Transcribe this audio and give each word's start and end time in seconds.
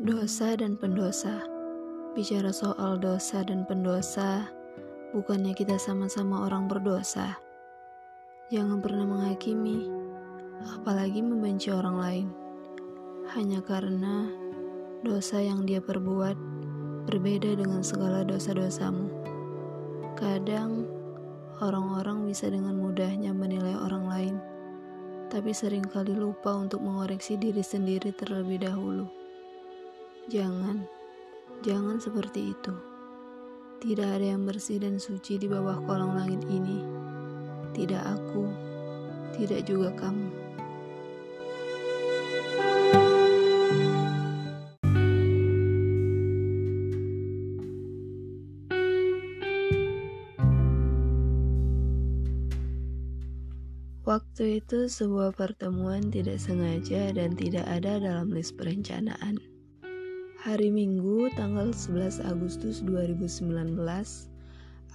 Dosa 0.00 0.56
dan 0.56 0.80
pendosa. 0.80 1.44
Bicara 2.16 2.56
soal 2.56 2.96
dosa 2.96 3.44
dan 3.44 3.68
pendosa, 3.68 4.48
bukannya 5.12 5.52
kita 5.52 5.76
sama-sama 5.76 6.48
orang 6.48 6.72
berdosa. 6.72 7.36
Jangan 8.48 8.80
pernah 8.80 9.04
menghakimi, 9.04 9.92
apalagi 10.72 11.20
membenci 11.20 11.68
orang 11.68 12.00
lain. 12.00 12.28
Hanya 13.36 13.60
karena 13.60 14.24
dosa 15.04 15.36
yang 15.36 15.68
dia 15.68 15.84
perbuat 15.84 16.36
berbeda 17.04 17.60
dengan 17.60 17.84
segala 17.84 18.24
dosa-dosamu. 18.24 19.04
Kadang 20.16 20.88
orang-orang 21.60 22.24
bisa 22.24 22.48
dengan 22.48 22.80
mudahnya 22.80 23.36
menilai 23.36 23.76
orang 23.76 24.04
lain, 24.08 24.34
tapi 25.28 25.52
sering 25.52 25.84
kali 25.84 26.16
lupa 26.16 26.56
untuk 26.56 26.80
mengoreksi 26.80 27.36
diri 27.36 27.60
sendiri 27.60 28.16
terlebih 28.16 28.64
dahulu. 28.64 29.19
Jangan, 30.30 30.86
jangan 31.58 31.98
seperti 31.98 32.54
itu. 32.54 32.70
Tidak 33.82 34.06
ada 34.06 34.30
yang 34.30 34.46
bersih 34.46 34.78
dan 34.78 35.02
suci 35.02 35.42
di 35.42 35.50
bawah 35.50 35.82
kolong 35.82 36.14
langit 36.14 36.38
ini. 36.46 36.86
Tidak 37.74 37.98
aku, 37.98 38.46
tidak 39.34 39.66
juga 39.66 39.90
kamu. 39.98 40.30
Waktu 54.06 54.62
itu 54.62 54.86
sebuah 54.86 55.34
pertemuan 55.34 56.06
tidak 56.14 56.38
sengaja 56.38 57.10
dan 57.18 57.34
tidak 57.34 57.66
ada 57.66 57.98
dalam 57.98 58.30
list 58.30 58.54
perencanaan. 58.54 59.49
Hari 60.40 60.72
Minggu 60.72 61.28
tanggal 61.36 61.68
11 61.68 62.24
Agustus 62.24 62.80
2019, 62.80 63.76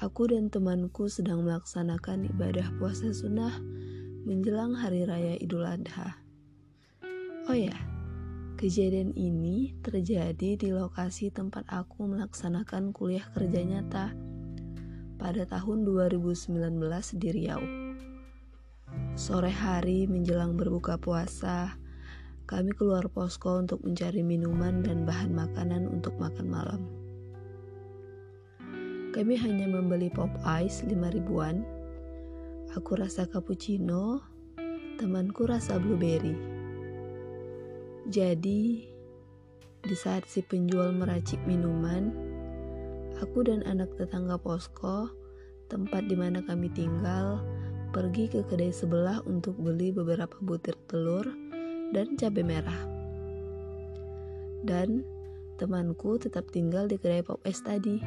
aku 0.01 0.21
dan 0.25 0.49
temanku 0.49 1.05
sedang 1.05 1.45
melaksanakan 1.45 2.33
ibadah 2.33 2.73
puasa 2.81 3.13
sunnah 3.13 3.53
menjelang 4.25 4.73
Hari 4.73 5.05
Raya 5.05 5.37
Idul 5.37 5.69
Adha. 5.69 6.17
Oh 7.45 7.53
ya, 7.53 7.77
kejadian 8.57 9.13
ini 9.13 9.77
terjadi 9.85 10.57
di 10.57 10.73
lokasi 10.73 11.29
tempat 11.29 11.69
aku 11.69 12.09
melaksanakan 12.09 12.89
kuliah 12.89 13.29
kerja 13.29 13.61
nyata 13.61 14.17
pada 15.21 15.45
tahun 15.45 15.85
2019 15.85 16.57
di 17.21 17.29
Riau. 17.29 17.61
Sore 19.13 19.53
hari 19.53 20.09
menjelang 20.09 20.57
berbuka 20.57 20.97
puasa, 20.97 21.77
kami 22.45 22.77
keluar 22.77 23.09
posko 23.09 23.57
untuk 23.57 23.81
mencari 23.81 24.21
minuman 24.21 24.85
dan 24.85 25.01
bahan 25.01 25.33
makanan 25.33 25.89
untuk 25.89 26.13
makan 26.21 26.45
malam. 26.45 26.81
Kami 29.17 29.33
hanya 29.33 29.65
membeli 29.65 30.13
pop 30.13 30.29
ice 30.61 30.85
5 30.85 30.93
ribuan. 31.17 31.65
Aku 32.77 33.01
rasa 33.01 33.25
cappuccino, 33.25 34.21
temanku 35.01 35.49
rasa 35.49 35.81
blueberry. 35.81 36.37
Jadi, 38.05 38.85
di 39.81 39.95
saat 39.97 40.29
si 40.29 40.45
penjual 40.45 40.93
meracik 40.93 41.41
minuman, 41.49 42.13
aku 43.17 43.41
dan 43.41 43.65
anak 43.65 43.89
tetangga 43.97 44.37
posko, 44.37 45.09
tempat 45.73 46.05
di 46.05 46.13
mana 46.13 46.45
kami 46.45 46.69
tinggal, 46.69 47.41
pergi 47.89 48.29
ke 48.29 48.45
kedai 48.45 48.69
sebelah 48.69 49.23
untuk 49.25 49.57
beli 49.57 49.89
beberapa 49.89 50.35
butir 50.43 50.75
telur 50.85 51.25
dan 51.91 52.17
cabai 52.17 52.45
merah. 52.45 52.81
Dan 54.65 55.05
temanku 55.61 56.17
tetap 56.17 56.49
tinggal 56.49 56.89
di 56.89 56.97
kedai 56.97 57.21
pop 57.21 57.37
es 57.45 57.61
tadi. 57.61 58.01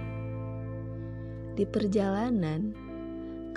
Di 1.54 1.64
perjalanan, 1.66 2.74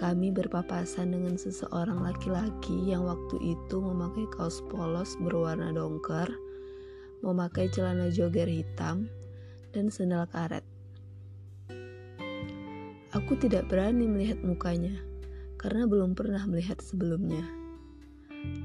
kami 0.01 0.33
berpapasan 0.33 1.13
dengan 1.13 1.37
seseorang 1.37 2.01
laki-laki 2.01 2.89
yang 2.89 3.05
waktu 3.05 3.53
itu 3.53 3.77
memakai 3.77 4.25
kaos 4.33 4.65
polos 4.69 5.13
berwarna 5.21 5.69
dongker, 5.69 6.29
memakai 7.21 7.69
celana 7.69 8.09
jogger 8.09 8.49
hitam, 8.49 9.05
dan 9.69 9.93
sendal 9.93 10.25
karet. 10.25 10.65
Aku 13.11 13.35
tidak 13.37 13.67
berani 13.67 14.07
melihat 14.07 14.39
mukanya 14.41 14.95
karena 15.59 15.85
belum 15.85 16.17
pernah 16.17 16.41
melihat 16.49 16.81
sebelumnya. 16.81 17.45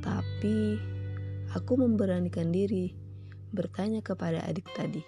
Tapi 0.00 0.80
aku 1.56 1.80
memberanikan 1.80 2.52
diri 2.52 2.92
bertanya 3.56 4.04
kepada 4.04 4.44
adik 4.44 4.68
tadi. 4.76 5.00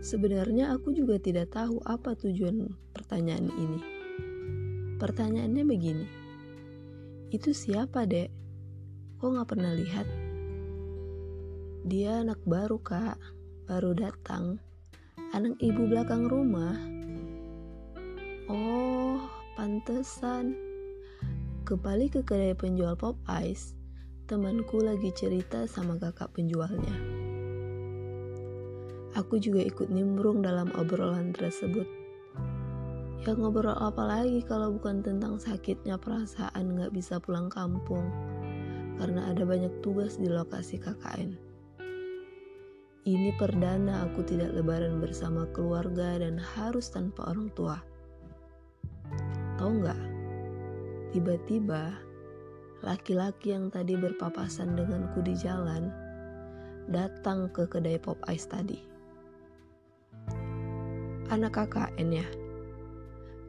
Sebenarnya 0.00 0.72
aku 0.72 0.96
juga 0.96 1.20
tidak 1.20 1.52
tahu 1.52 1.84
apa 1.84 2.16
tujuan 2.16 2.72
pertanyaan 2.96 3.52
ini. 3.52 3.80
Pertanyaannya 4.96 5.64
begini, 5.68 6.06
itu 7.28 7.52
siapa 7.52 8.08
dek? 8.08 8.32
Kok 9.20 9.36
gak 9.36 9.48
pernah 9.52 9.76
lihat? 9.76 10.08
Dia 11.84 12.24
anak 12.24 12.40
baru 12.48 12.80
kak, 12.80 13.20
baru 13.68 13.92
datang. 13.92 14.56
Anak 15.36 15.60
ibu 15.60 15.84
belakang 15.84 16.24
rumah. 16.24 16.80
Oh, 18.48 19.20
Pantesan. 19.60 20.56
Kembali 21.68 22.08
ke 22.08 22.24
kedai 22.24 22.56
penjual 22.56 22.96
pop 22.96 23.20
ice, 23.28 23.76
temanku 24.30 24.78
lagi 24.78 25.10
cerita 25.10 25.66
sama 25.66 25.98
kakak 25.98 26.30
penjualnya. 26.30 26.94
Aku 29.18 29.42
juga 29.42 29.58
ikut 29.58 29.90
nimbrung 29.90 30.38
dalam 30.38 30.70
obrolan 30.78 31.34
tersebut. 31.34 31.82
Ya 33.26 33.34
ngobrol 33.34 33.74
apa 33.74 34.06
lagi 34.06 34.38
kalau 34.46 34.70
bukan 34.78 35.02
tentang 35.02 35.42
sakitnya 35.42 35.98
perasaan 35.98 36.78
gak 36.78 36.94
bisa 36.94 37.18
pulang 37.18 37.50
kampung 37.50 38.06
karena 39.02 39.34
ada 39.34 39.42
banyak 39.42 39.82
tugas 39.82 40.14
di 40.14 40.30
lokasi 40.30 40.78
KKN. 40.78 41.34
Ini 43.02 43.34
perdana 43.34 44.06
aku 44.06 44.22
tidak 44.22 44.54
lebaran 44.54 45.02
bersama 45.02 45.50
keluarga 45.50 46.22
dan 46.22 46.38
harus 46.38 46.86
tanpa 46.86 47.34
orang 47.34 47.50
tua. 47.58 47.82
Tahu 49.58 49.70
nggak? 49.82 50.00
Tiba-tiba, 51.18 52.09
laki-laki 52.80 53.52
yang 53.52 53.68
tadi 53.68 53.96
berpapasan 53.96 54.72
denganku 54.72 55.20
di 55.20 55.36
jalan 55.36 55.92
datang 56.88 57.52
ke 57.52 57.68
kedai 57.68 58.00
pop 58.00 58.16
ice 58.26 58.48
tadi. 58.48 58.80
Anak 61.30 61.54
KKN 61.54 62.08
ya? 62.10 62.26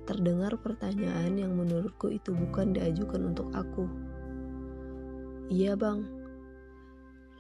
Terdengar 0.06 0.54
pertanyaan 0.60 1.40
yang 1.40 1.58
menurutku 1.58 2.12
itu 2.12 2.36
bukan 2.36 2.76
diajukan 2.76 3.34
untuk 3.34 3.50
aku. 3.56 3.88
Iya 5.50 5.74
bang. 5.80 6.06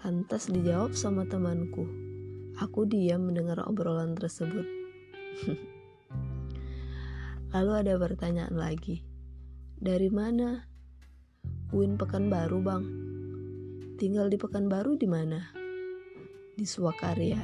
Lantas 0.01 0.49
dijawab 0.49 0.97
sama 0.97 1.29
temanku. 1.29 1.85
Aku 2.57 2.89
diam 2.89 3.29
mendengar 3.29 3.61
obrolan 3.67 4.17
tersebut. 4.17 4.65
Lalu 7.53 7.71
ada 7.85 7.93
pertanyaan 7.99 8.55
lagi. 8.55 9.05
Dari 9.77 10.09
mana? 10.09 10.70
Uin 11.71 11.95
Pekanbaru, 11.95 12.59
Bang. 12.59 12.83
Tinggal 13.95 14.27
di 14.27 14.35
Pekanbaru 14.35 14.99
di 14.99 15.07
mana? 15.07 15.39
Di 16.51 16.67
Suakarya. 16.67 17.39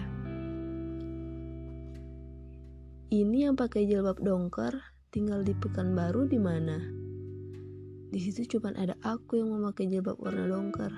Ini 3.08 3.48
yang 3.48 3.56
pakai 3.56 3.88
jilbab 3.88 4.20
dongker 4.20 4.76
tinggal 5.16 5.48
di 5.48 5.56
Pekanbaru 5.56 6.28
di 6.28 6.44
mana? 6.44 6.76
Di 8.12 8.20
situ 8.20 8.60
cuma 8.60 8.76
ada 8.76 9.00
aku 9.00 9.40
yang 9.40 9.48
memakai 9.48 9.88
jilbab 9.88 10.20
warna 10.20 10.44
dongker. 10.44 10.92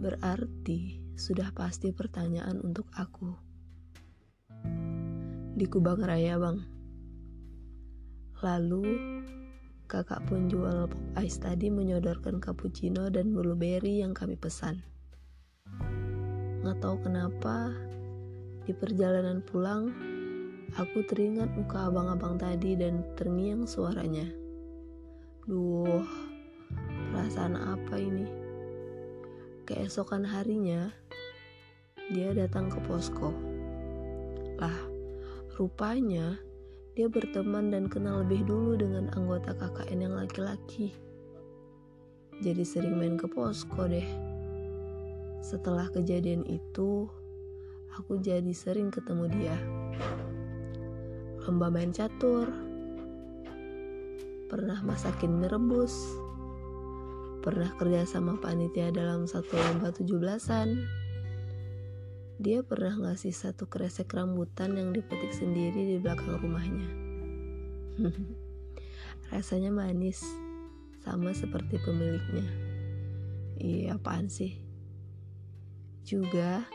Berarti 0.00 1.04
sudah 1.12 1.52
pasti 1.52 1.92
pertanyaan 1.92 2.64
untuk 2.64 2.88
aku. 2.96 3.28
Di 5.52 5.68
Kubang 5.68 6.00
Raya, 6.00 6.40
Bang. 6.40 6.64
Lalu, 8.40 8.88
kakak 9.92 10.24
penjual 10.24 10.88
pop 10.88 10.96
ice 11.20 11.36
tadi 11.36 11.68
menyodorkan 11.68 12.40
cappuccino 12.40 13.12
dan 13.12 13.36
blueberry 13.36 14.00
yang 14.00 14.16
kami 14.16 14.40
pesan. 14.40 14.80
Nggak 16.64 16.80
tahu 16.80 16.96
kenapa, 17.04 17.76
di 18.64 18.72
perjalanan 18.72 19.44
pulang, 19.44 19.92
aku 20.80 21.04
teringat 21.04 21.52
muka 21.52 21.92
abang-abang 21.92 22.40
tadi 22.40 22.72
dan 22.72 23.04
terngiang 23.20 23.68
suaranya. 23.68 24.24
Duh, 25.44 26.08
perasaan 27.12 27.60
apa 27.60 28.00
ini? 28.00 28.24
Keesokan 29.68 30.24
harinya, 30.24 30.88
dia 32.08 32.32
datang 32.32 32.72
ke 32.72 32.80
posko. 32.88 33.28
Lah, 34.56 34.78
rupanya 35.60 36.40
dia 36.92 37.08
berteman 37.08 37.72
dan 37.72 37.88
kenal 37.88 38.20
lebih 38.20 38.44
dulu 38.44 38.76
dengan 38.76 39.08
anggota 39.16 39.56
KKN 39.56 39.98
yang 40.04 40.14
laki-laki. 40.16 40.92
Jadi 42.44 42.64
sering 42.68 43.00
main 43.00 43.16
ke 43.16 43.24
posko 43.24 43.88
deh. 43.88 44.04
Setelah 45.40 45.88
kejadian 45.88 46.44
itu, 46.44 47.08
aku 47.96 48.20
jadi 48.20 48.52
sering 48.52 48.92
ketemu 48.92 49.24
dia. 49.32 49.56
Lomba 51.48 51.72
main 51.72 51.96
catur, 51.96 52.52
pernah 54.52 54.76
masakin 54.84 55.32
mie 55.32 55.48
rebus, 55.48 55.96
pernah 57.40 57.72
kerja 57.80 58.04
sama 58.04 58.36
panitia 58.36 58.92
dalam 58.92 59.24
satu 59.24 59.56
lomba 59.56 59.96
tujuh 59.96 60.20
belasan. 60.20 61.01
Dia 62.42 62.66
pernah 62.66 62.90
ngasih 62.98 63.30
satu 63.30 63.70
kresek 63.70 64.10
rambutan 64.10 64.74
yang 64.74 64.90
dipetik 64.90 65.30
sendiri 65.30 65.94
di 65.94 65.96
belakang 66.02 66.42
rumahnya. 66.42 66.90
Rasanya 69.30 69.70
manis, 69.70 70.26
sama 71.06 71.30
seperti 71.38 71.78
pemiliknya. 71.78 72.42
Iya, 73.62 73.94
apaan 73.94 74.26
sih? 74.26 74.58
Juga 76.02 76.66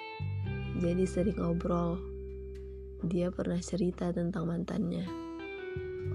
jadi 0.80 1.04
sering 1.04 1.36
ngobrol. 1.36 2.00
Dia 3.04 3.28
pernah 3.36 3.60
cerita 3.60 4.16
tentang 4.16 4.48
mantannya. 4.48 5.04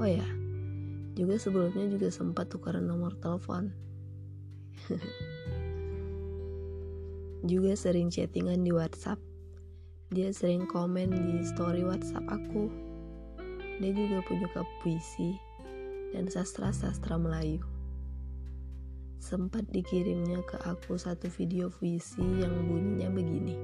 Oh 0.01 0.09
ya, 0.09 0.25
juga 1.13 1.37
sebelumnya 1.37 1.93
juga 1.93 2.09
sempat 2.09 2.49
tukaran 2.49 2.89
nomor 2.89 3.21
telepon. 3.21 3.69
juga 7.53 7.77
sering 7.77 8.09
chattingan 8.09 8.65
di 8.65 8.73
WhatsApp. 8.73 9.32
Dia 10.13 10.29
sering 10.29 10.69
komen 10.69 11.09
di 11.09 11.41
story 11.41 11.89
WhatsApp 11.89 12.29
aku. 12.29 12.69
Dia 13.81 13.97
juga 13.97 14.21
punya 14.29 14.45
puisi 14.85 15.33
dan 16.13 16.29
sastra-sastra 16.29 17.17
Melayu. 17.17 17.65
Sempat 19.25 19.65
dikirimnya 19.73 20.45
ke 20.45 20.61
aku 20.69 21.01
satu 21.01 21.33
video 21.33 21.73
puisi 21.73 22.21
yang 22.21 22.53
bunyinya 22.69 23.09
begini. 23.09 23.57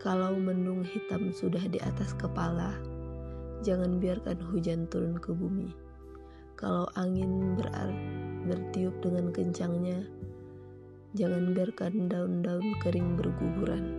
Kalau 0.00 0.32
mendung 0.40 0.80
hitam 0.80 1.28
sudah 1.36 1.68
di 1.68 1.76
atas 1.84 2.16
kepala, 2.16 2.72
jangan 3.60 4.00
biarkan 4.00 4.40
hujan 4.48 4.88
turun 4.88 5.20
ke 5.20 5.36
bumi. 5.36 5.76
Kalau 6.56 6.88
angin 6.96 7.52
berar 7.52 7.92
bertiup 8.48 8.96
dengan 9.04 9.28
kencangnya, 9.28 10.08
jangan 11.12 11.52
biarkan 11.52 12.08
daun-daun 12.08 12.80
kering 12.80 13.20
berguguran. 13.20 13.95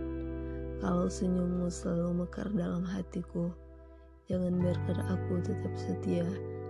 Kalau 0.78 1.10
senyummu 1.10 1.66
selalu 1.66 2.22
mekar 2.22 2.46
dalam 2.54 2.86
hatiku, 2.86 3.50
jangan 4.30 4.62
biarkan 4.62 4.98
aku 5.10 5.42
tetap 5.42 5.74
setia 5.74 6.26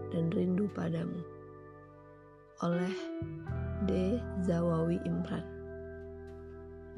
dan 0.08 0.32
rindu 0.32 0.64
padamu. 0.72 1.20
Oleh 2.64 2.90
D. 3.84 4.16
Zawawi 4.42 4.98
Imran 5.04 5.44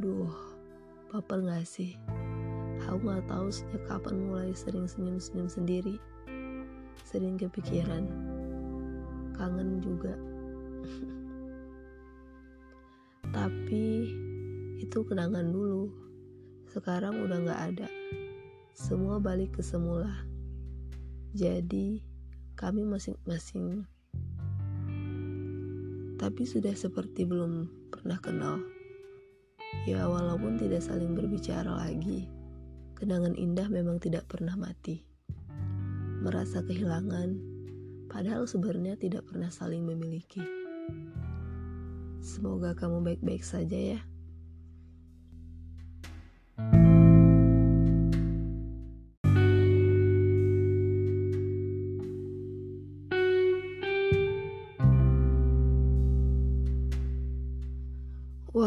Duh, 0.01 0.33
baper 1.13 1.45
gak 1.45 1.69
sih? 1.69 1.93
Aku 2.89 3.05
gak 3.05 3.29
tahu 3.29 3.53
sejak 3.53 3.85
kapan 3.85 4.17
mulai 4.31 4.51
sering 4.57 4.89
senyum-senyum 4.89 5.51
sendiri. 5.51 6.01
Sering 7.05 7.37
kepikiran. 7.37 8.09
Kangen 9.37 9.85
juga. 9.85 10.17
Tapi 13.37 13.85
itu 14.81 14.99
kenangan 15.05 15.53
dulu. 15.53 15.93
Sekarang 16.71 17.21
udah 17.27 17.39
gak 17.45 17.61
ada. 17.75 17.89
Semua 18.73 19.19
balik 19.19 19.59
ke 19.59 19.63
semula. 19.63 20.25
Jadi 21.35 22.03
kami 22.55 22.87
masing-masing 22.87 23.87
tapi 26.21 26.45
sudah 26.45 26.77
seperti 26.77 27.25
belum 27.25 27.65
pernah 27.89 28.21
kenal. 28.21 28.61
Ya 29.89 30.05
walaupun 30.05 30.61
tidak 30.61 30.85
saling 30.85 31.17
berbicara 31.17 31.73
lagi, 31.73 32.29
Kenangan 33.01 33.33
indah 33.33 33.65
memang 33.73 33.97
tidak 33.97 34.29
pernah 34.29 34.53
mati. 34.61 35.01
Merasa 36.21 36.61
kehilangan, 36.61 37.33
padahal 38.13 38.45
sebenarnya 38.45 39.01
tidak 39.01 39.25
pernah 39.25 39.49
saling 39.49 39.89
memiliki. 39.89 40.45
Semoga 42.21 42.77
kamu 42.77 43.01
baik-baik 43.01 43.41
saja 43.41 43.97
ya. 43.97 44.01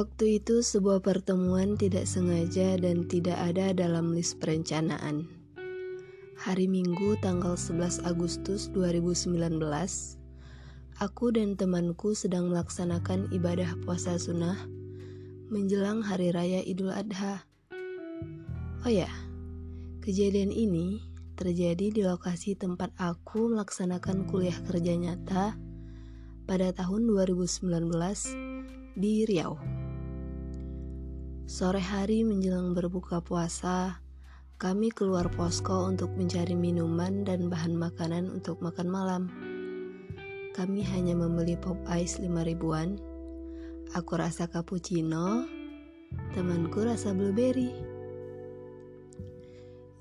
Waktu 0.04 0.44
itu 0.44 0.60
sebuah 0.60 1.00
pertemuan 1.00 1.80
tidak 1.80 2.04
sengaja 2.04 2.76
dan 2.76 3.08
tidak 3.08 3.40
ada 3.40 3.72
dalam 3.72 4.12
list 4.12 4.36
perencanaan. 4.36 5.32
Hari 6.44 6.68
Minggu 6.68 7.16
tanggal 7.24 7.56
11 7.56 8.04
Agustus 8.04 8.68
2019, 8.76 9.64
aku 11.00 11.26
dan 11.32 11.56
temanku 11.56 12.12
sedang 12.20 12.52
melaksanakan 12.52 13.32
ibadah 13.32 13.80
puasa 13.88 14.20
sunnah 14.20 14.60
menjelang 15.48 16.04
Hari 16.04 16.36
Raya 16.36 16.60
Idul 16.68 16.92
Adha. 16.92 17.48
Oh 18.84 18.92
ya, 18.92 19.08
kejadian 20.04 20.52
ini 20.52 21.00
terjadi 21.40 21.96
di 21.96 22.04
lokasi 22.04 22.60
tempat 22.60 22.92
aku 23.00 23.56
melaksanakan 23.56 24.28
kuliah 24.28 24.60
kerja 24.68 25.00
nyata 25.00 25.56
pada 26.44 26.76
tahun 26.76 27.08
2019 27.08 27.72
di 29.00 29.24
Riau. 29.24 29.83
Sore 31.44 31.84
hari 31.84 32.24
menjelang 32.24 32.72
berbuka 32.72 33.20
puasa, 33.20 34.00
kami 34.56 34.96
keluar 34.96 35.28
posko 35.28 35.92
untuk 35.92 36.16
mencari 36.16 36.56
minuman 36.56 37.28
dan 37.28 37.52
bahan 37.52 37.76
makanan 37.76 38.32
untuk 38.32 38.64
makan 38.64 38.88
malam. 38.88 39.24
Kami 40.56 40.88
hanya 40.88 41.20
membeli 41.20 41.60
pop 41.60 41.76
ice 41.92 42.24
5 42.24 42.32
ribuan. 42.48 42.96
Aku 43.92 44.16
rasa 44.16 44.48
cappuccino, 44.48 45.44
temanku 46.32 46.80
rasa 46.80 47.12
blueberry. 47.12 47.76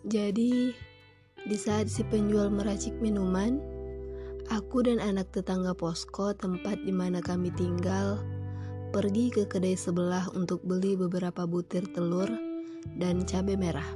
Jadi, 0.06 0.70
di 1.42 1.56
saat 1.58 1.90
si 1.90 2.06
penjual 2.06 2.54
meracik 2.54 2.94
minuman, 3.02 3.58
aku 4.46 4.86
dan 4.86 5.02
anak 5.02 5.34
tetangga 5.34 5.74
posko 5.74 6.38
tempat 6.38 6.78
di 6.86 6.94
mana 6.94 7.18
kami 7.18 7.50
tinggal 7.58 8.22
pergi 8.92 9.32
ke 9.32 9.48
kedai 9.48 9.72
sebelah 9.72 10.28
untuk 10.36 10.60
beli 10.68 11.00
beberapa 11.00 11.48
butir 11.48 11.88
telur 11.96 12.28
dan 13.00 13.24
cabai 13.24 13.56
merah. 13.56 13.88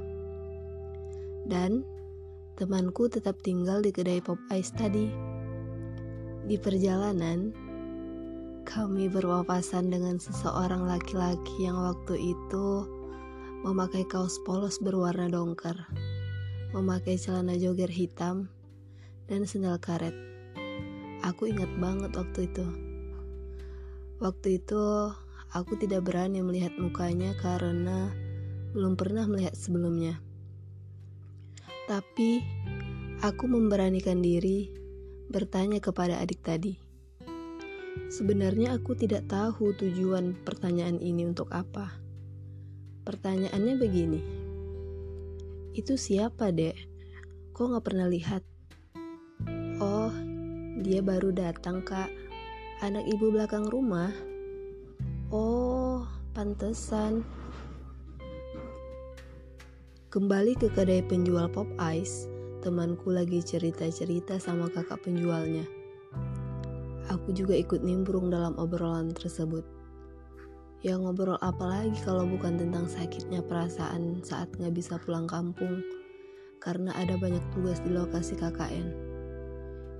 Dan 1.45 1.85
temanku 2.57 3.05
tetap 3.05 3.37
tinggal 3.45 3.85
di 3.85 3.93
kedai 3.93 4.25
pop 4.25 4.41
ice 4.49 4.73
tadi. 4.73 5.05
Di 6.49 6.57
perjalanan, 6.57 7.53
kami 8.65 9.05
berwawasan 9.05 9.93
dengan 9.93 10.17
seseorang 10.17 10.89
laki-laki 10.89 11.69
yang 11.69 11.77
waktu 11.77 12.33
itu 12.33 12.67
memakai 13.61 14.01
kaos 14.09 14.41
polos 14.49 14.81
berwarna 14.81 15.29
dongker, 15.29 15.77
memakai 16.73 17.21
celana 17.21 17.53
jogger 17.53 17.93
hitam, 17.93 18.49
dan 19.29 19.45
sendal 19.45 19.77
karet. 19.77 20.17
Aku 21.21 21.45
ingat 21.45 21.69
banget 21.77 22.17
waktu 22.17 22.49
itu. 22.49 22.86
Waktu 24.17 24.57
itu 24.57 25.13
aku 25.53 25.77
tidak 25.77 26.09
berani 26.09 26.41
melihat 26.41 26.73
mukanya 26.81 27.37
karena 27.37 28.09
belum 28.73 28.97
pernah 28.97 29.29
melihat 29.29 29.53
sebelumnya. 29.53 30.17
Tapi 31.85 32.41
aku 33.21 33.45
memberanikan 33.45 34.17
diri 34.25 34.73
bertanya 35.29 35.77
kepada 35.77 36.17
adik 36.17 36.41
tadi. 36.41 36.81
Sebenarnya 38.09 38.81
aku 38.81 38.97
tidak 38.97 39.29
tahu 39.29 39.77
tujuan 39.77 40.33
pertanyaan 40.41 40.97
ini 40.97 41.29
untuk 41.29 41.53
apa. 41.53 41.93
Pertanyaannya 43.05 43.75
begini. 43.77 44.21
Itu 45.77 45.93
siapa, 45.93 46.49
Dek? 46.49 46.73
Kok 47.53 47.77
gak 47.77 47.85
pernah 47.85 48.09
lihat? 48.09 48.41
Oh, 49.77 50.09
dia 50.81 51.05
baru 51.05 51.29
datang, 51.29 51.85
Kak 51.85 52.26
anak 52.77 53.09
ibu 53.09 53.33
belakang 53.33 53.65
rumah. 53.65 54.13
Oh, 55.33 56.05
pantesan. 56.37 57.25
Kembali 60.13 60.53
ke 60.53 60.69
kedai 60.69 61.01
penjual 61.01 61.49
pop 61.49 61.65
ice, 61.81 62.29
temanku 62.61 63.09
lagi 63.09 63.41
cerita-cerita 63.41 64.37
sama 64.37 64.69
kakak 64.69 65.01
penjualnya. 65.01 65.65
Aku 67.09 67.33
juga 67.33 67.57
ikut 67.57 67.81
nimbrung 67.81 68.29
dalam 68.29 68.53
obrolan 68.61 69.09
tersebut. 69.09 69.65
Ya 70.85 71.01
ngobrol 71.01 71.41
apa 71.41 71.65
lagi 71.65 71.97
kalau 72.05 72.29
bukan 72.29 72.61
tentang 72.61 72.85
sakitnya 72.85 73.41
perasaan 73.41 74.21
saat 74.21 74.53
nggak 74.53 74.77
bisa 74.77 75.01
pulang 75.01 75.25
kampung 75.25 75.81
karena 76.61 76.93
ada 76.93 77.17
banyak 77.17 77.41
tugas 77.57 77.81
di 77.81 77.89
lokasi 77.89 78.37
KKN. 78.37 79.06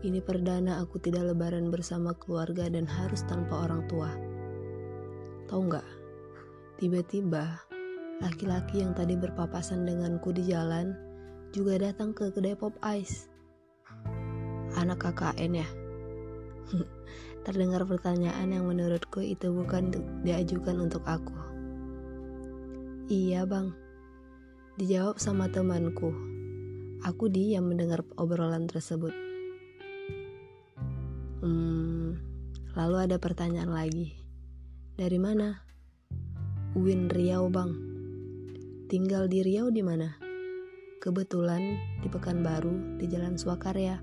Ini 0.06 0.22
perdana 0.22 0.82
aku 0.84 1.01
tidak 1.01 1.34
lebaran 1.34 1.74
bersama 1.74 2.13
keluarga 2.13 2.70
dan 2.70 2.86
harus 2.86 3.25
tanpa 3.25 3.66
orang 3.66 3.86
tua. 3.89 4.13
Tahu 5.50 5.62
nggak? 5.66 5.88
Tiba-tiba 6.77 7.68
Laki-laki 8.18 8.82
yang 8.82 8.98
tadi 8.98 9.13
berpapasan 9.13 9.86
denganku 9.86 10.34
di 10.34 10.50
jalan 10.50 10.98
juga 11.54 11.77
datang 11.77 12.18
ke 12.18 12.34
kedai 12.34 12.58
pop 12.58 12.74
ice. 12.82 13.30
Anak 14.74 15.06
KKN 15.06 15.62
ya? 15.62 15.70
Terdengar 17.46 17.86
pertanyaan 17.86 18.50
yang 18.50 18.66
menurutku 18.66 19.22
itu 19.22 19.54
bukan 19.54 19.94
diajukan 20.25 20.82
untuk 20.82 21.06
aku. 21.06 21.38
Iya 23.06 23.46
bang, 23.46 23.77
dijawab 24.82 25.22
sama 25.22 25.46
temanku. 25.54 26.10
Aku 27.06 27.30
diam 27.30 27.70
mendengar 27.70 28.01
obrolan 28.18 28.66
tersebut. 28.66 29.26
Hmm, 31.48 32.20
lalu 32.75 33.08
ada 33.08 33.16
pertanyaan 33.24 33.72
lagi. 33.72 34.20
Dari 35.00 35.16
mana? 35.16 35.56
Uin 36.75 37.08
Riau 37.08 37.48
bang. 37.48 37.72
Tinggal 38.92 39.32
di 39.32 39.48
Riau 39.48 39.72
di 39.72 39.80
mana? 39.80 40.12
Kebetulan 41.00 41.80
di 42.04 42.12
Pekanbaru 42.12 43.00
di 43.00 43.08
Jalan 43.08 43.39
Swakarya. 43.39 43.96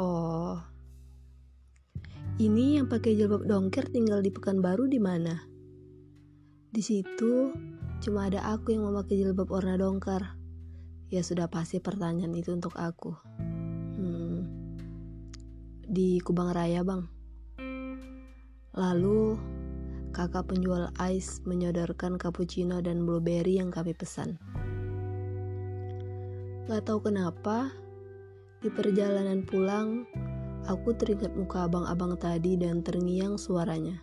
Oh, 0.00 0.56
ini 2.40 2.80
yang 2.80 2.88
pakai 2.88 3.12
jilbab 3.12 3.44
dongker 3.44 3.84
tinggal 3.92 4.24
di 4.24 4.32
Pekanbaru 4.32 4.88
di 4.88 4.96
mana? 4.96 5.36
Di 6.72 6.80
situ 6.80 7.52
cuma 8.00 8.32
ada 8.32 8.40
aku 8.56 8.72
yang 8.72 8.88
memakai 8.88 9.20
jilbab 9.20 9.52
warna 9.52 9.76
dongker. 9.76 10.32
Ya 11.12 11.20
sudah 11.20 11.52
pasti 11.52 11.76
pertanyaan 11.76 12.32
itu 12.32 12.56
untuk 12.56 12.72
aku. 12.80 13.20
Di 15.96 16.20
Kubang 16.20 16.52
Raya 16.52 16.84
bang. 16.84 17.08
Lalu 18.76 19.40
kakak 20.12 20.52
penjual 20.52 20.92
ice 21.00 21.40
menyodorkan 21.48 22.20
cappuccino 22.20 22.84
dan 22.84 23.08
blueberry 23.08 23.56
yang 23.56 23.72
kami 23.72 23.96
pesan. 23.96 24.36
Gak 26.68 26.84
tahu 26.84 27.00
kenapa, 27.00 27.72
di 28.60 28.68
perjalanan 28.68 29.40
pulang, 29.48 30.04
aku 30.68 30.92
teringat 30.92 31.32
muka 31.32 31.64
abang-abang 31.64 32.12
tadi 32.20 32.60
dan 32.60 32.84
terngiang 32.84 33.40
suaranya. 33.40 33.96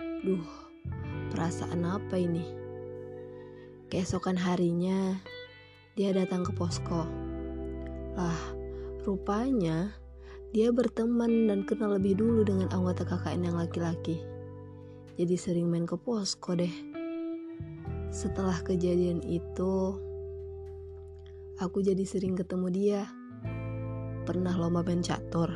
Duh, 0.00 0.48
perasaan 1.36 1.84
apa 1.84 2.16
ini? 2.16 2.48
Keesokan 3.92 4.40
harinya, 4.40 5.20
dia 6.00 6.16
datang 6.16 6.48
ke 6.48 6.56
posko. 6.56 7.04
Lah, 8.16 8.40
rupanya 9.04 10.05
dia 10.50 10.70
berteman 10.70 11.50
dan 11.50 11.66
kenal 11.66 11.94
lebih 11.98 12.18
dulu 12.18 12.46
dengan 12.46 12.70
anggota 12.70 13.02
KKN 13.02 13.50
yang 13.50 13.56
laki-laki. 13.58 14.22
Jadi 15.16 15.34
sering 15.34 15.66
main 15.66 15.88
ke 15.88 15.96
posko 15.98 16.54
deh. 16.54 16.70
Setelah 18.12 18.60
kejadian 18.62 19.24
itu, 19.26 19.96
aku 21.58 21.82
jadi 21.82 22.04
sering 22.04 22.36
ketemu 22.36 22.66
dia. 22.70 23.02
Pernah 24.28 24.54
lomba 24.58 24.84
main 24.84 25.00
catur. 25.00 25.50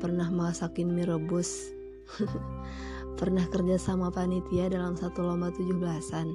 Pernah 0.00 0.32
masakin 0.32 0.90
mie 0.90 1.04
rebus. 1.04 1.70
pernah 3.20 3.44
kerja 3.52 3.76
sama 3.76 4.08
panitia 4.08 4.72
dalam 4.72 4.96
satu 4.96 5.22
lomba 5.22 5.52
tujuh 5.52 5.76
belasan 5.76 6.30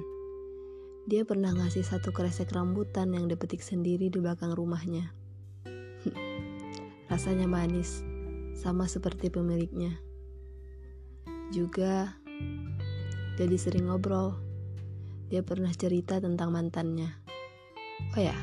dia 1.06 1.22
pernah 1.22 1.54
ngasih 1.54 1.86
satu 1.86 2.10
kresek 2.10 2.50
rambutan 2.50 3.14
yang 3.14 3.30
dipetik 3.30 3.62
sendiri 3.62 4.10
di 4.10 4.18
belakang 4.18 4.50
rumahnya. 4.50 5.14
Rasanya 7.16 7.48
manis, 7.48 8.04
sama 8.52 8.84
seperti 8.84 9.32
pemiliknya. 9.32 9.96
Juga, 11.48 12.12
jadi 13.40 13.56
sering 13.56 13.88
ngobrol. 13.88 14.36
Dia 15.32 15.40
pernah 15.40 15.72
cerita 15.72 16.20
tentang 16.20 16.52
mantannya. 16.52 17.08
Oh 18.12 18.20
ya, 18.20 18.36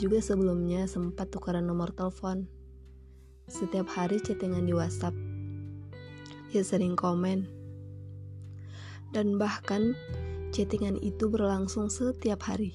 juga 0.00 0.24
sebelumnya 0.24 0.88
sempat 0.88 1.28
tukaran 1.28 1.68
nomor 1.68 1.92
telepon. 1.92 2.48
Setiap 3.52 3.84
hari 3.92 4.16
chattingan 4.16 4.64
di 4.64 4.72
WhatsApp. 4.72 5.12
Dia 6.56 6.64
sering 6.64 6.96
komen. 6.96 7.44
Dan 9.12 9.36
bahkan 9.36 9.92
Chattingan 10.54 11.02
itu 11.02 11.26
berlangsung 11.26 11.90
setiap 11.90 12.46
hari, 12.46 12.70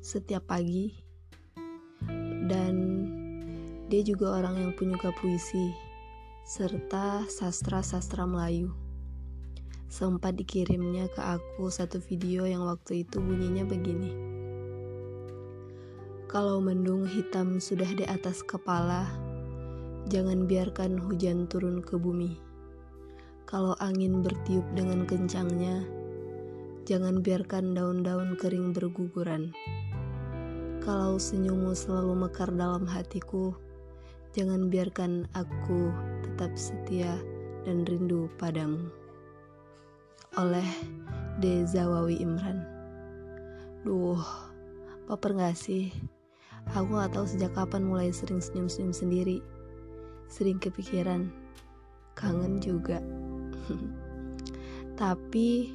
setiap 0.00 0.48
pagi, 0.48 0.96
dan 2.48 2.97
dia 3.88 4.04
juga 4.04 4.36
orang 4.36 4.60
yang 4.60 4.72
penyuka 4.76 5.10
puisi 5.16 5.72
serta 6.44 7.24
sastra-sastra 7.28 8.28
Melayu. 8.28 8.72
Sempat 9.88 10.36
dikirimnya 10.36 11.08
ke 11.08 11.20
aku 11.20 11.72
satu 11.72 11.96
video 11.98 12.44
yang 12.44 12.64
waktu 12.68 13.08
itu 13.08 13.18
bunyinya 13.18 13.64
begini. 13.64 14.12
Kalau 16.28 16.60
mendung 16.60 17.08
hitam 17.08 17.56
sudah 17.56 17.88
di 17.96 18.04
atas 18.04 18.44
kepala, 18.44 19.08
jangan 20.12 20.44
biarkan 20.44 21.00
hujan 21.00 21.48
turun 21.48 21.80
ke 21.80 21.96
bumi. 21.96 22.36
Kalau 23.48 23.72
angin 23.80 24.20
bertiup 24.20 24.68
dengan 24.76 25.08
kencangnya, 25.08 25.88
Jangan 26.88 27.20
biarkan 27.20 27.76
daun-daun 27.76 28.32
kering 28.40 28.72
berguguran. 28.72 29.52
Kalau 30.80 31.20
senyummu 31.20 31.76
selalu 31.76 32.16
mekar 32.16 32.48
dalam 32.48 32.88
hatiku, 32.88 33.52
jangan 34.38 34.70
biarkan 34.70 35.26
aku 35.34 35.90
tetap 36.22 36.54
setia 36.54 37.18
dan 37.66 37.82
rindu 37.82 38.30
padamu. 38.38 38.86
Oleh 40.38 40.70
Dezawawi 41.42 42.22
Imran. 42.22 42.62
Duh, 43.82 44.22
baper 45.10 45.34
gak 45.34 45.58
sih? 45.58 45.90
Aku 46.70 46.94
gak 46.94 47.18
tahu 47.18 47.26
sejak 47.26 47.50
kapan 47.50 47.82
mulai 47.82 48.14
sering 48.14 48.38
senyum-senyum 48.38 48.94
sendiri. 48.94 49.42
Sering 50.30 50.62
kepikiran, 50.62 51.34
kangen 52.14 52.62
juga. 52.62 53.02
Tapi 55.02 55.74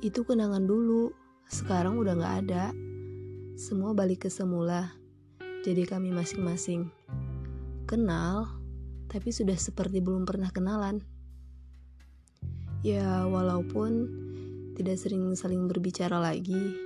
itu 0.00 0.20
kenangan 0.24 0.64
dulu, 0.64 1.12
sekarang 1.52 2.00
udah 2.00 2.16
gak 2.16 2.34
ada. 2.48 2.72
Semua 3.60 3.92
balik 3.92 4.24
ke 4.24 4.30
semula, 4.32 4.96
jadi 5.60 5.84
kami 5.84 6.08
masing-masing. 6.08 6.97
Kenal, 7.88 8.44
tapi 9.08 9.32
sudah 9.32 9.56
seperti 9.56 10.04
belum 10.04 10.28
pernah 10.28 10.52
kenalan. 10.52 11.00
Ya, 12.84 13.24
walaupun 13.24 14.04
tidak 14.76 15.00
sering 15.00 15.32
saling 15.32 15.64
berbicara 15.64 16.20
lagi, 16.20 16.76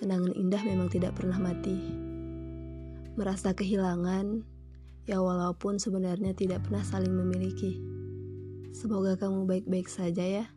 kenangan 0.00 0.32
indah 0.32 0.64
memang 0.64 0.88
tidak 0.88 1.12
pernah 1.12 1.36
mati. 1.36 1.76
Merasa 3.20 3.52
kehilangan, 3.52 4.48
ya 5.04 5.20
walaupun 5.20 5.76
sebenarnya 5.76 6.32
tidak 6.32 6.64
pernah 6.64 6.80
saling 6.80 7.12
memiliki. 7.12 7.76
Semoga 8.72 9.20
kamu 9.20 9.44
baik-baik 9.44 9.92
saja 9.92 10.24
ya. 10.24 10.55